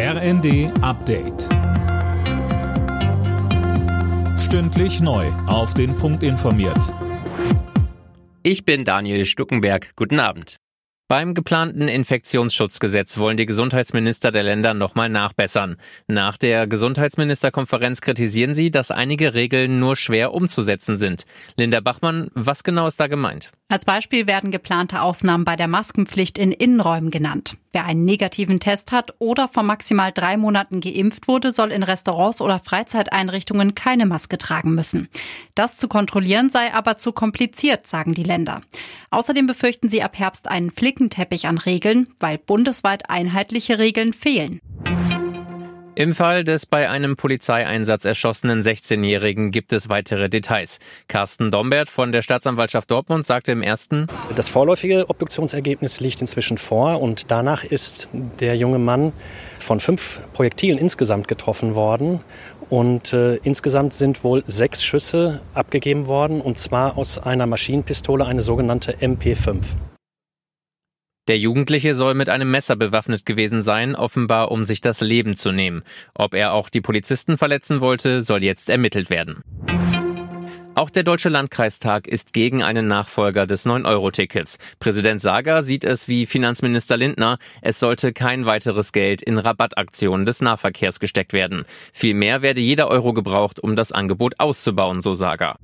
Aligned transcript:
RND 0.00 0.70
Update. 0.80 1.48
Stündlich 4.38 5.00
neu. 5.00 5.26
Auf 5.48 5.74
den 5.74 5.96
Punkt 5.96 6.22
informiert. 6.22 6.94
Ich 8.44 8.64
bin 8.64 8.84
Daniel 8.84 9.26
Stuckenberg. 9.26 9.96
Guten 9.96 10.20
Abend. 10.20 10.58
Beim 11.08 11.34
geplanten 11.34 11.88
Infektionsschutzgesetz 11.88 13.18
wollen 13.18 13.38
die 13.38 13.46
Gesundheitsminister 13.46 14.30
der 14.30 14.44
Länder 14.44 14.72
nochmal 14.72 15.08
nachbessern. 15.08 15.78
Nach 16.06 16.36
der 16.36 16.68
Gesundheitsministerkonferenz 16.68 18.00
kritisieren 18.00 18.54
sie, 18.54 18.70
dass 18.70 18.92
einige 18.92 19.34
Regeln 19.34 19.80
nur 19.80 19.96
schwer 19.96 20.32
umzusetzen 20.32 20.96
sind. 20.96 21.24
Linda 21.56 21.80
Bachmann, 21.80 22.30
was 22.34 22.62
genau 22.62 22.86
ist 22.86 23.00
da 23.00 23.08
gemeint? 23.08 23.50
Als 23.70 23.84
Beispiel 23.84 24.26
werden 24.26 24.50
geplante 24.50 25.02
Ausnahmen 25.02 25.44
bei 25.44 25.54
der 25.54 25.68
Maskenpflicht 25.68 26.38
in 26.38 26.52
Innenräumen 26.52 27.10
genannt. 27.10 27.58
Wer 27.70 27.84
einen 27.84 28.06
negativen 28.06 28.60
Test 28.60 28.92
hat 28.92 29.12
oder 29.18 29.46
vor 29.46 29.62
maximal 29.62 30.10
drei 30.10 30.38
Monaten 30.38 30.80
geimpft 30.80 31.28
wurde, 31.28 31.52
soll 31.52 31.70
in 31.70 31.82
Restaurants 31.82 32.40
oder 32.40 32.60
Freizeiteinrichtungen 32.60 33.74
keine 33.74 34.06
Maske 34.06 34.38
tragen 34.38 34.74
müssen. 34.74 35.08
Das 35.54 35.76
zu 35.76 35.86
kontrollieren 35.86 36.48
sei 36.48 36.72
aber 36.72 36.96
zu 36.96 37.12
kompliziert, 37.12 37.86
sagen 37.86 38.14
die 38.14 38.22
Länder. 38.22 38.62
Außerdem 39.10 39.46
befürchten 39.46 39.90
sie 39.90 40.02
ab 40.02 40.18
Herbst 40.18 40.48
einen 40.48 40.70
Flickenteppich 40.70 41.46
an 41.46 41.58
Regeln, 41.58 42.08
weil 42.18 42.38
bundesweit 42.38 43.10
einheitliche 43.10 43.78
Regeln 43.78 44.14
fehlen. 44.14 44.62
Im 45.98 46.14
Fall 46.14 46.44
des 46.44 46.64
bei 46.64 46.88
einem 46.88 47.16
Polizeieinsatz 47.16 48.04
erschossenen 48.04 48.62
16-Jährigen 48.62 49.50
gibt 49.50 49.72
es 49.72 49.88
weitere 49.88 50.28
Details. 50.28 50.78
Carsten 51.08 51.50
Dombert 51.50 51.88
von 51.88 52.12
der 52.12 52.22
Staatsanwaltschaft 52.22 52.88
Dortmund 52.88 53.26
sagte 53.26 53.50
im 53.50 53.62
ersten, 53.62 54.06
Das 54.36 54.48
vorläufige 54.48 55.10
Obduktionsergebnis 55.10 55.98
liegt 55.98 56.20
inzwischen 56.20 56.56
vor 56.56 57.02
und 57.02 57.32
danach 57.32 57.64
ist 57.64 58.10
der 58.12 58.56
junge 58.56 58.78
Mann 58.78 59.12
von 59.58 59.80
fünf 59.80 60.20
Projektilen 60.34 60.78
insgesamt 60.78 61.26
getroffen 61.26 61.74
worden. 61.74 62.20
Und 62.70 63.12
äh, 63.12 63.34
insgesamt 63.42 63.92
sind 63.92 64.22
wohl 64.22 64.44
sechs 64.46 64.84
Schüsse 64.84 65.40
abgegeben 65.52 66.06
worden, 66.06 66.40
und 66.40 66.58
zwar 66.58 66.96
aus 66.96 67.18
einer 67.18 67.48
Maschinenpistole, 67.48 68.24
eine 68.24 68.42
sogenannte 68.42 68.92
MP5. 68.98 69.56
Der 71.28 71.38
Jugendliche 71.38 71.94
soll 71.94 72.14
mit 72.14 72.30
einem 72.30 72.50
Messer 72.50 72.74
bewaffnet 72.74 73.26
gewesen 73.26 73.62
sein, 73.62 73.94
offenbar 73.94 74.50
um 74.50 74.64
sich 74.64 74.80
das 74.80 75.02
Leben 75.02 75.36
zu 75.36 75.52
nehmen. 75.52 75.82
Ob 76.14 76.32
er 76.32 76.54
auch 76.54 76.70
die 76.70 76.80
Polizisten 76.80 77.36
verletzen 77.36 77.82
wollte, 77.82 78.22
soll 78.22 78.42
jetzt 78.42 78.70
ermittelt 78.70 79.10
werden. 79.10 79.44
Auch 80.74 80.88
der 80.88 81.02
Deutsche 81.02 81.28
Landkreistag 81.28 82.06
ist 82.06 82.32
gegen 82.32 82.62
einen 82.62 82.86
Nachfolger 82.86 83.46
des 83.46 83.66
9-Euro-Tickets. 83.66 84.58
Präsident 84.78 85.20
Sager 85.20 85.62
sieht 85.62 85.84
es 85.84 86.08
wie 86.08 86.24
Finanzminister 86.24 86.96
Lindner. 86.96 87.38
Es 87.60 87.78
sollte 87.78 88.14
kein 88.14 88.46
weiteres 88.46 88.92
Geld 88.92 89.20
in 89.20 89.36
Rabattaktionen 89.36 90.24
des 90.24 90.40
Nahverkehrs 90.40 90.98
gesteckt 90.98 91.34
werden. 91.34 91.64
Vielmehr 91.92 92.40
werde 92.40 92.62
jeder 92.62 92.88
Euro 92.88 93.12
gebraucht, 93.12 93.60
um 93.60 93.76
das 93.76 93.92
Angebot 93.92 94.38
auszubauen, 94.38 95.02
so 95.02 95.12
Sager. 95.12 95.56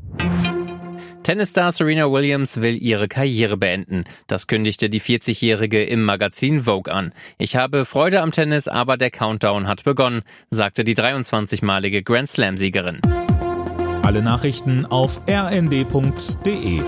Tennisstar 1.24 1.72
Serena 1.72 2.12
Williams 2.12 2.60
will 2.60 2.76
ihre 2.76 3.08
Karriere 3.08 3.56
beenden. 3.56 4.04
Das 4.26 4.46
kündigte 4.46 4.90
die 4.90 5.00
40-Jährige 5.00 5.82
im 5.82 6.04
Magazin 6.04 6.64
Vogue 6.64 6.92
an. 6.92 7.12
Ich 7.38 7.56
habe 7.56 7.86
Freude 7.86 8.20
am 8.20 8.30
Tennis, 8.30 8.68
aber 8.68 8.98
der 8.98 9.10
Countdown 9.10 9.66
hat 9.66 9.84
begonnen, 9.84 10.20
sagte 10.50 10.84
die 10.84 10.94
23-malige 10.94 12.02
Grand 12.02 12.28
Slam-Siegerin. 12.28 13.00
Alle 14.02 14.20
Nachrichten 14.20 14.84
auf 14.84 15.22
rnd.de 15.26 16.82